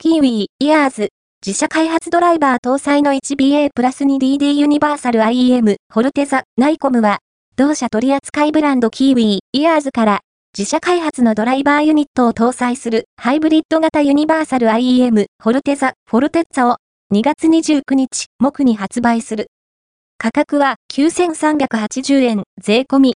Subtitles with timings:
[0.00, 1.08] キーウィー、イヤーズ、
[1.44, 7.18] 自社開発ドライバー搭載の 1BA プラス 2DD ユニバーサル IEM、ホルテザ、ナイコムは、
[7.56, 10.20] 同社取扱いブランドキーウィー、イヤーズから、
[10.56, 16.76] 自社開発のドライバーユニットを搭載するハイブリッド型ユニバーサル IEM、フォルテザ、フォルテッツァを
[17.12, 19.48] 2月29日、木に発売する。
[20.16, 23.06] 価格は9380円、税込み